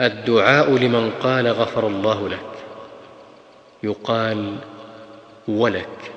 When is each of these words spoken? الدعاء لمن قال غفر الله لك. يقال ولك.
الدعاء 0.00 0.76
لمن 0.76 1.10
قال 1.10 1.48
غفر 1.48 1.86
الله 1.86 2.28
لك. 2.28 2.40
يقال 3.82 4.56
ولك. 5.48 6.15